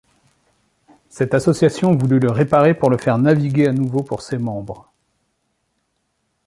[1.09, 4.91] Cette association voulut le réparer pour le faire naviguer à nouveau pour ses membres.